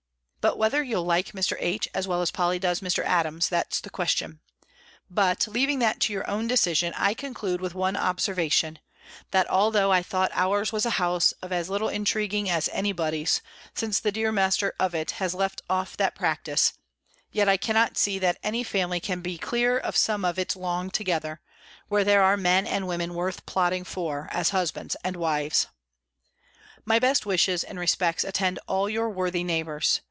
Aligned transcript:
But 0.41 0.57
whether 0.57 0.81
you'll 0.81 1.03
like 1.03 1.33
Mr. 1.33 1.55
H. 1.59 1.87
as 1.93 2.07
well 2.07 2.23
as 2.23 2.31
Polly 2.31 2.57
does 2.57 2.79
Mr. 2.79 3.05
Adams, 3.05 3.47
that's 3.47 3.79
the 3.79 3.91
question. 3.91 4.39
But, 5.07 5.47
leaving 5.47 5.77
that 5.79 5.99
to 5.99 6.13
your 6.13 6.27
own 6.27 6.47
decision, 6.47 6.95
I 6.97 7.13
conclude 7.13 7.61
with 7.61 7.75
one 7.75 7.95
observation; 7.95 8.79
that, 9.29 9.47
although 9.51 9.91
I 9.91 10.01
thought 10.01 10.31
our's 10.33 10.73
was 10.73 10.83
a 10.83 10.89
house 10.97 11.31
of 11.43 11.51
as 11.51 11.69
little 11.69 11.89
intriguing 11.89 12.49
as 12.49 12.69
any 12.73 12.91
body's, 12.91 13.43
since 13.75 13.99
the 13.99 14.11
dear 14.11 14.31
master 14.31 14.73
of 14.79 14.95
it 14.95 15.11
has 15.21 15.35
left 15.35 15.61
off 15.69 15.95
that 15.97 16.15
practice, 16.15 16.73
yet 17.31 17.47
I 17.47 17.57
cannot 17.57 17.95
see, 17.95 18.17
that 18.17 18.39
any 18.41 18.63
family 18.63 18.99
can 18.99 19.21
be 19.21 19.37
clear 19.37 19.77
of 19.77 19.95
some 19.95 20.25
of 20.25 20.39
it 20.39 20.55
long 20.55 20.89
together, 20.89 21.39
where 21.87 22.03
there 22.03 22.23
are 22.23 22.35
men 22.35 22.65
and 22.65 22.87
women 22.87 23.13
worth 23.13 23.45
plotting 23.45 23.83
for, 23.83 24.27
as 24.31 24.49
husbands 24.49 24.95
and 25.03 25.17
wives. 25.17 25.67
My 26.83 26.97
best 26.97 27.27
wishes 27.27 27.63
and 27.63 27.77
respects 27.77 28.23
attend 28.23 28.57
all 28.65 28.89
your 28.89 29.07
worthy 29.11 29.43
neighbours. 29.43 29.99